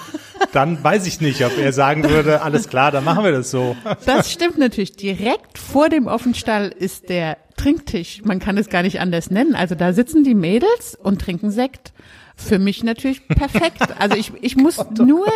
[0.53, 3.77] dann weiß ich nicht, ob er sagen würde, alles klar, dann machen wir das so.
[4.07, 4.93] Das stimmt natürlich.
[4.93, 8.23] Direkt vor dem Offenstall ist der Trinktisch.
[8.25, 9.55] Man kann es gar nicht anders nennen.
[9.55, 11.93] Also da sitzen die Mädels und trinken Sekt.
[12.37, 13.83] Für mich natürlich perfekt.
[13.99, 15.27] Also ich, ich muss nur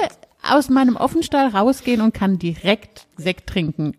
[0.48, 3.96] aus meinem Offenstall rausgehen und kann direkt Sekt trinken.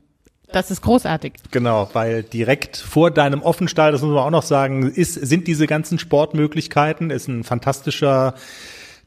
[0.54, 1.34] Das ist großartig.
[1.52, 5.66] Genau, weil direkt vor deinem Offenstall, das muss man auch noch sagen, ist, sind diese
[5.66, 8.36] ganzen Sportmöglichkeiten, ist ein fantastischer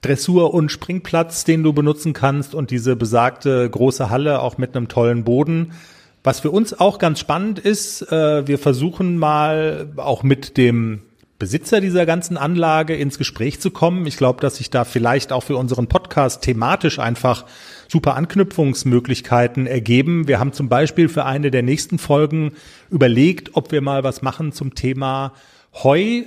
[0.05, 4.89] Dressur- und Springplatz, den du benutzen kannst und diese besagte große Halle auch mit einem
[4.89, 5.73] tollen Boden.
[6.23, 11.03] Was für uns auch ganz spannend ist, äh, wir versuchen mal auch mit dem
[11.39, 14.07] Besitzer dieser ganzen Anlage ins Gespräch zu kommen.
[14.07, 17.45] Ich glaube, dass sich da vielleicht auch für unseren Podcast thematisch einfach
[17.89, 20.29] super Anknüpfungsmöglichkeiten ergeben.
[20.29, 22.53] Wir haben zum Beispiel für eine der nächsten Folgen
[22.91, 25.33] überlegt, ob wir mal was machen zum Thema
[25.83, 26.25] Heu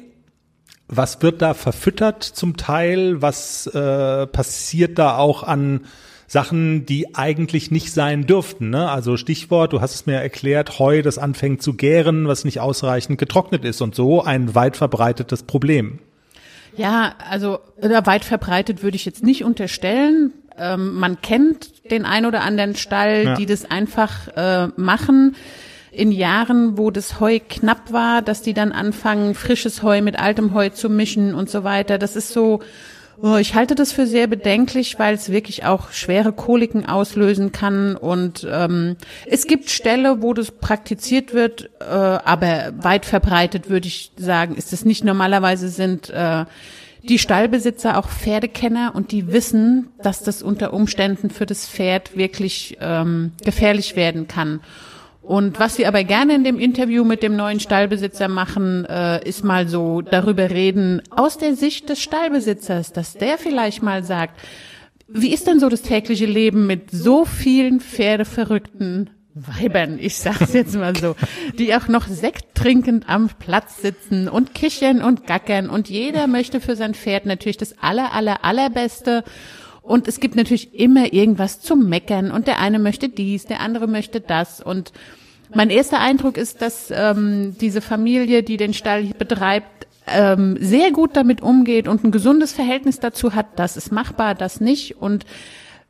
[0.88, 3.21] was wird da verfüttert zum Teil?
[3.21, 5.82] Was äh, passiert da auch an
[6.28, 8.69] Sachen, die eigentlich nicht sein dürften?
[8.69, 8.89] Ne?
[8.89, 13.17] Also Stichwort, du hast es mir erklärt, Heu, das anfängt zu gären, was nicht ausreichend
[13.17, 16.00] getrocknet ist und so ein weit verbreitetes Problem.
[16.76, 20.32] Ja, also oder weit verbreitet würde ich jetzt nicht unterstellen.
[20.58, 23.36] Ähm, man kennt den ein oder anderen Stall, Ja.
[23.36, 25.36] die das einfach äh, machen.
[25.91, 30.54] In Jahren, wo das Heu knapp war, dass die dann anfangen, frisches Heu mit altem
[30.54, 31.97] Heu zu mischen und so weiter.
[31.97, 32.60] Das ist so,
[33.21, 37.95] oh, ich halte das für sehr bedenklich, weil es wirklich auch schwere Koliken auslösen kann.
[37.95, 44.12] Und ähm, es gibt Ställe, wo das praktiziert wird, äh, aber weit verbreitet würde ich
[44.17, 45.04] sagen, ist es nicht.
[45.04, 46.45] Normalerweise sind äh,
[47.04, 52.78] die Stallbesitzer auch Pferdekenner und die wissen, dass das unter Umständen für das Pferd wirklich
[52.82, 54.60] ähm, gefährlich werden kann.
[55.28, 59.44] Und was wir aber gerne in dem Interview mit dem neuen Stallbesitzer machen, äh, ist
[59.44, 64.40] mal so darüber reden, aus der Sicht des Stallbesitzers, dass der vielleicht mal sagt,
[65.10, 70.76] wie ist denn so das tägliche Leben mit so vielen pferdeverrückten Weibern, ich sag's jetzt
[70.76, 71.18] mal so,
[71.60, 76.62] die auch noch Sekt trinkend am Platz sitzen und kichern und gackern und jeder möchte
[76.62, 79.26] für sein Pferd natürlich das aller, aller, allerbeste.
[79.82, 83.88] Und es gibt natürlich immer irgendwas zum Meckern und der eine möchte dies, der andere
[83.88, 84.92] möchte das und
[85.54, 91.16] mein erster Eindruck ist, dass ähm, diese Familie, die den Stall betreibt, ähm, sehr gut
[91.16, 95.02] damit umgeht und ein gesundes Verhältnis dazu hat, das ist machbar, das nicht.
[95.02, 95.26] Und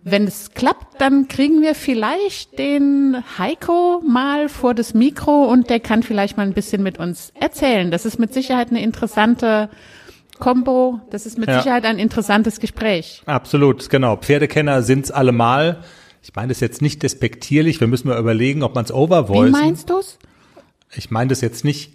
[0.02, 5.80] wenn es klappt, dann kriegen wir vielleicht den Heiko mal vor das Mikro und der
[5.80, 7.92] kann vielleicht mal ein bisschen mit uns erzählen.
[7.92, 9.70] Das ist mit Sicherheit eine interessante
[10.40, 11.02] Kombo.
[11.12, 11.60] Das ist mit Ja.
[11.60, 13.22] Sicherheit ein interessantes Gespräch.
[13.26, 14.16] Absolut, genau.
[14.18, 15.84] Pferdekenner sind's allemal.
[16.28, 17.80] Ich meine das jetzt nicht despektierlich.
[17.80, 19.52] Wir müssen mal überlegen, ob man es Wie overvoicen.
[19.52, 20.20] meinst du's?
[20.94, 21.94] Ich meine das jetzt nicht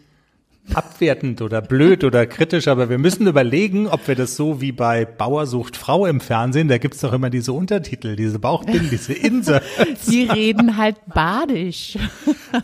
[0.74, 5.04] abwertend oder blöd oder kritisch, aber wir müssen überlegen, ob wir das so wie bei
[5.04, 9.66] Bauer sucht Frau im Fernsehen, da gibt's doch immer diese Untertitel, diese Bauchbinden, diese Inserts.
[10.08, 11.98] Die reden halt badisch.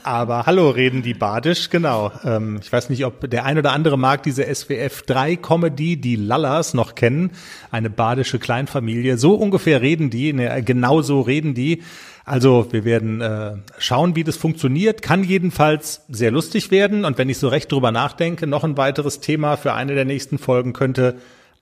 [0.03, 2.13] Aber hallo, reden die badisch, genau.
[2.25, 6.17] Ähm, ich weiß nicht, ob der ein oder andere mag diese SWF 3 Comedy, die
[6.17, 7.31] Lallas noch kennen,
[7.71, 9.19] eine badische Kleinfamilie.
[9.19, 11.83] So ungefähr reden die, ne, genau so reden die.
[12.29, 15.01] Also wir werden äh, schauen, wie das funktioniert.
[15.01, 17.07] Kann jedenfalls sehr lustig werden.
[17.07, 20.39] Und wenn ich so recht drüber nachdenke, noch ein weiteres Thema für eine der nächsten
[20.39, 21.17] Folgen könnte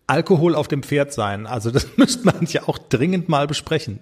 [0.08, 1.46] Alkohol auf dem Pferd sein.
[1.46, 4.00] Also das müsste man ja auch dringend mal besprechen.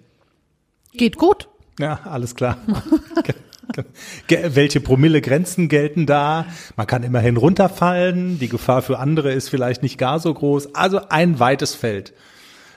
[0.94, 1.48] Geht gut.
[1.78, 2.56] Ja, alles klar.
[4.28, 6.46] Welche Promille-Grenzen gelten da?
[6.76, 8.38] Man kann immerhin runterfallen.
[8.38, 10.74] Die Gefahr für andere ist vielleicht nicht gar so groß.
[10.74, 12.14] Also ein weites Feld.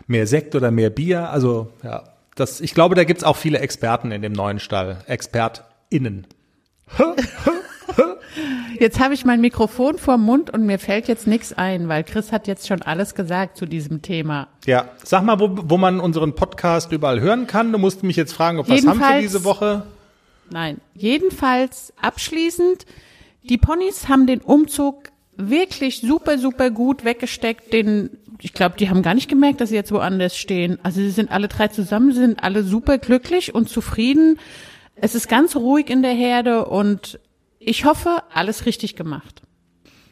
[0.07, 1.29] Mehr Sekt oder mehr Bier.
[1.29, 2.03] Also ja,
[2.39, 5.03] das, ich glaube, da gibt's auch viele Experten in dem neuen Stall.
[5.07, 6.27] ExpertInnen.
[8.79, 12.31] Jetzt habe ich mein Mikrofon vorm Mund und mir fällt jetzt nichts ein, weil Chris
[12.31, 14.47] hat jetzt schon alles gesagt zu diesem Thema.
[14.65, 17.71] Ja, sag mal, wo, wo man unseren Podcast überall hören kann.
[17.71, 19.83] Du musst mich jetzt fragen, ob wir was haben Jedenfalls- diese Woche.
[20.49, 22.85] Nein, jedenfalls abschließend,
[23.43, 27.73] die Ponys haben den Umzug wirklich super, super gut weggesteckt.
[27.73, 30.77] Den, ich glaube, die haben gar nicht gemerkt, dass sie jetzt woanders stehen.
[30.83, 34.39] Also sie sind alle drei zusammen, sie sind alle super glücklich und zufrieden.
[34.95, 37.19] Es ist ganz ruhig in der Herde und
[37.59, 39.41] ich hoffe, alles richtig gemacht.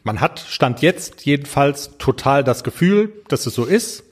[0.03, 4.03] Man hat Stand jetzt jedenfalls total das Gefühl, dass es so ist.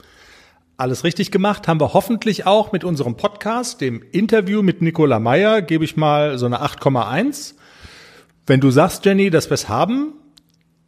[0.78, 5.62] Alles richtig gemacht haben wir hoffentlich auch mit unserem Podcast, dem Interview mit Nicola Meyer,
[5.62, 7.54] gebe ich mal so eine 8,1.
[8.48, 10.14] Wenn du sagst, Jenny, dass wir es haben,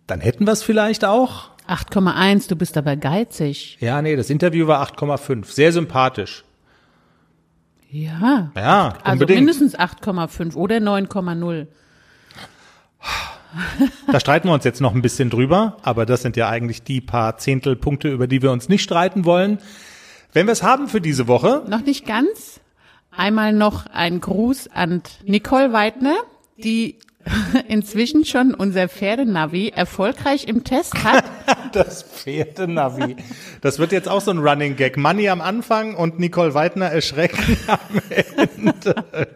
[0.07, 1.54] dann hätten wir es vielleicht auch.
[1.67, 3.77] 8,1, du bist aber geizig.
[3.79, 5.45] Ja, nee, das Interview war 8,5.
[5.45, 6.43] Sehr sympathisch.
[7.89, 8.51] Ja.
[8.55, 9.39] Ja, Also unbedingt.
[9.39, 11.67] mindestens 8,5 oder 9,0.
[14.11, 16.99] Da streiten wir uns jetzt noch ein bisschen drüber, aber das sind ja eigentlich die
[16.99, 19.59] paar Zehntelpunkte, über die wir uns nicht streiten wollen.
[20.33, 22.59] Wenn wir es haben für diese Woche, Noch nicht ganz.
[23.11, 26.15] Einmal noch ein Gruß an Nicole Weidner,
[26.57, 26.97] die
[27.67, 31.23] inzwischen schon unser Pferdenavi erfolgreich im Test hat.
[31.71, 33.17] Das Pferdenavi.
[33.59, 34.95] Das wird jetzt auch so ein Running Gag.
[34.95, 39.27] Money am Anfang und Nicole Weidner erschrecken am Ende.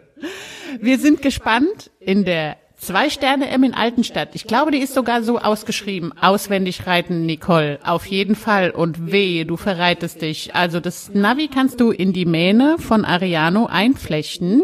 [0.80, 4.30] Wir sind gespannt in der Zwei Sterne M in Altenstadt.
[4.32, 6.14] Ich glaube, die ist sogar so ausgeschrieben.
[6.18, 7.78] Auswendig reiten, Nicole.
[7.84, 8.70] Auf jeden Fall.
[8.70, 10.54] Und weh, du verreitest dich.
[10.54, 14.62] Also das Navi kannst du in die Mähne von Ariano einflechten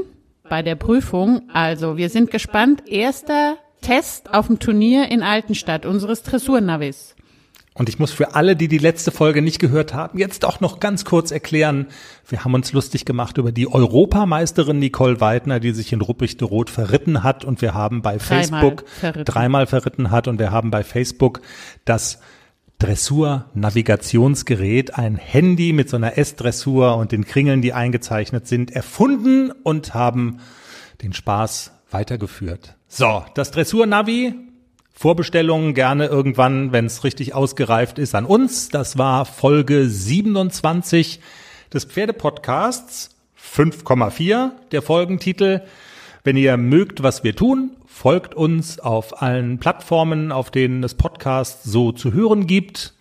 [0.49, 1.43] bei der Prüfung.
[1.53, 2.89] Also wir sind gespannt.
[2.89, 7.15] Erster Test auf dem Turnier in Altenstadt unseres Dressurnavis.
[7.75, 10.81] Und ich muss für alle, die die letzte Folge nicht gehört haben, jetzt auch noch
[10.81, 11.89] ganz kurz erklären.
[12.27, 16.71] Wir haben uns lustig gemacht über die Europameisterin Nicole Weidner, die sich in Ruppichte Rot
[16.71, 17.45] verritten hat.
[17.45, 19.25] Und wir haben bei Dreimal Facebook verritten.
[19.27, 20.27] dreimal verritten hat.
[20.27, 21.43] Und wir haben bei Facebook
[21.85, 22.19] das
[22.79, 29.95] Dressur-Navigationsgerät, ein Handy mit so einer S-Dressur und den Kringeln, die eingezeichnet sind, erfunden und
[29.95, 30.41] haben
[31.03, 32.77] den Spaß weitergeführt.
[32.89, 34.35] So, das Dressur-Navi,
[34.93, 38.69] Vorbestellungen gerne irgendwann, wenn es richtig ausgereift ist, an uns.
[38.69, 41.21] Das war Folge 27
[41.73, 45.63] des Pferdepodcasts 5,4, der Folgentitel.
[46.27, 51.63] Wenn ihr mögt, was wir tun, folgt uns auf allen Plattformen, auf denen es Podcasts
[51.63, 52.95] so zu hören gibt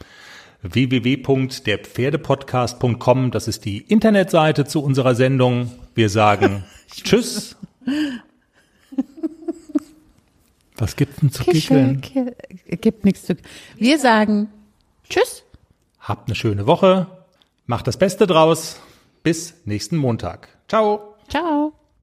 [0.62, 5.72] www.derpferdepodcast.com, das ist die Internetseite zu unserer Sendung.
[5.96, 7.56] Wir sagen Tschüss.
[10.78, 12.04] Was gibt's denn zu kickeln?
[12.80, 13.38] Gibt nichts zu.
[13.76, 14.50] Wir sagen
[15.10, 15.42] Tschüss.
[16.00, 17.08] Habt eine schöne Woche.
[17.66, 18.80] Macht das Beste draus.
[19.24, 20.48] Bis nächsten Montag.
[20.68, 21.16] Ciao.
[21.28, 21.74] Ciao.